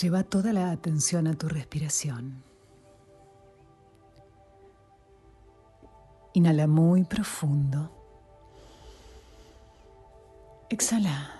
[0.00, 2.44] Lleva toda la atención a tu respiración.
[6.34, 7.90] Inhala muy profundo.
[10.70, 11.32] Exhala.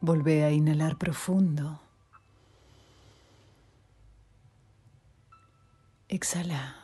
[0.00, 1.78] Volvé a inhalar profundo.
[6.08, 6.83] Exhala.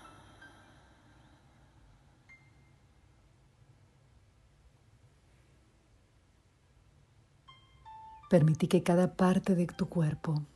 [8.31, 10.47] Permití que cada parte de tu cuerpo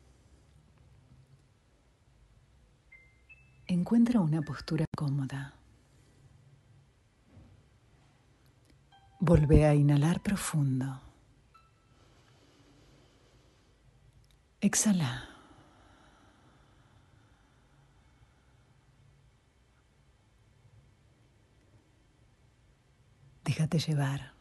[3.67, 5.55] encuentre una postura cómoda.
[9.19, 11.01] Volvé a inhalar profundo.
[14.61, 15.29] Exhala.
[23.43, 24.34] Déjate llevar.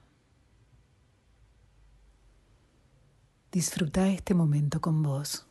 [3.53, 5.45] Disfruta este momento con vos.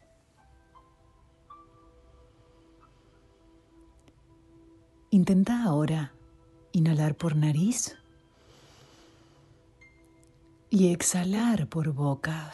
[5.10, 6.12] Intenta ahora
[6.72, 7.96] inhalar por nariz
[10.68, 12.50] y exhalar por boca.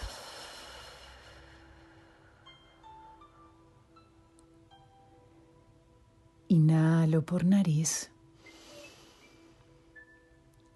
[6.49, 8.11] Inhalo por nariz.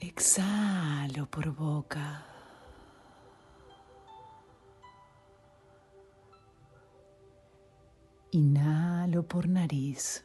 [0.01, 2.32] Exhalo por boca.
[8.35, 10.25] Inhalo por nariz.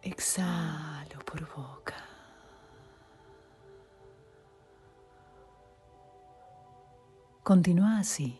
[0.00, 2.02] Exhalo por boca.
[7.42, 8.38] Continúa así.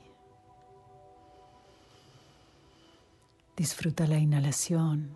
[3.55, 5.15] Disfruta la inhalación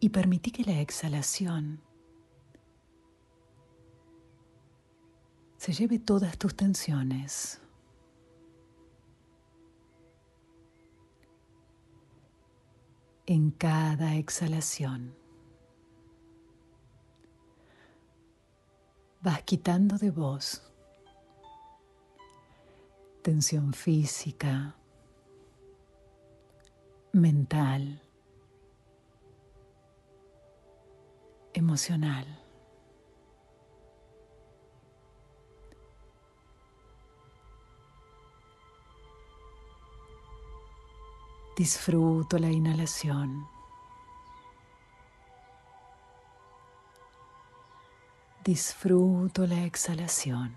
[0.00, 1.82] y permití que la exhalación
[5.68, 7.60] se lleve todas tus tensiones.
[13.26, 15.14] En cada exhalación
[19.20, 20.62] vas quitando de vos
[23.20, 24.74] tensión física,
[27.12, 28.00] mental,
[31.52, 32.47] emocional.
[41.58, 43.48] Disfruto la inhalación.
[48.44, 50.54] Disfruto la exhalación.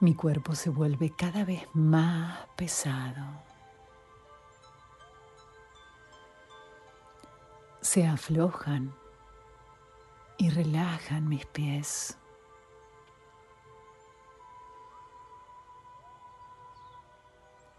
[0.00, 3.42] Mi cuerpo se vuelve cada vez más pesado.
[7.82, 8.94] Se aflojan
[10.38, 12.17] y relajan mis pies.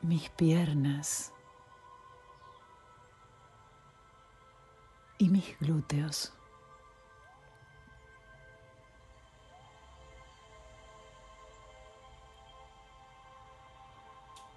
[0.02, 1.34] Mis piernas
[5.18, 6.34] y mis glúteos.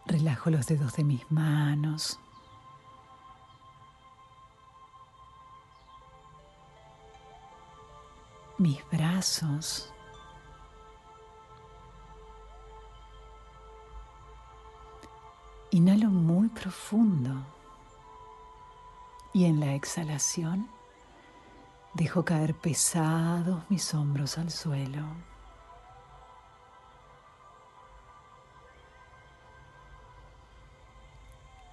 [0.06, 2.18] Relajo los dedos de mis manos.
[8.58, 9.92] Mis brazos.
[15.74, 17.32] Inhalo muy profundo
[19.32, 20.68] y en la exhalación
[21.94, 25.02] dejo caer pesados mis hombros al suelo.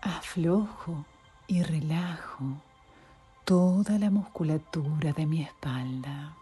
[0.02, 1.04] Aflojo
[1.48, 2.46] y relajo
[3.44, 6.38] toda la musculatura de mi espalda.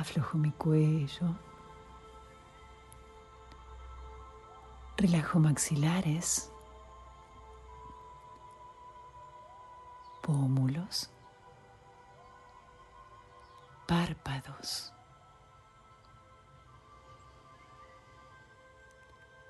[0.00, 1.36] Aflojo mi cuello.
[4.96, 6.50] Relajo maxilares.
[10.22, 11.10] Pómulos.
[13.86, 14.90] Párpados.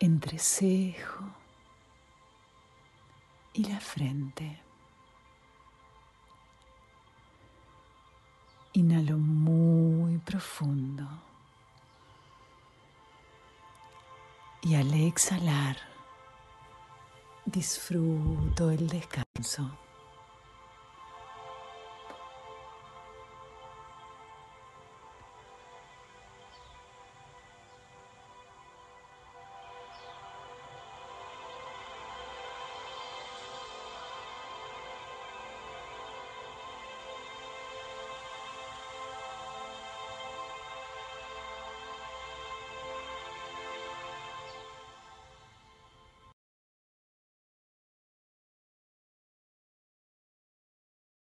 [0.00, 1.26] Entrecejo.
[3.52, 4.60] Y la frente.
[8.72, 9.59] Inhalo muy
[10.30, 11.08] profundo.
[14.62, 15.76] Y al exhalar,
[17.44, 19.76] disfruto el descanso.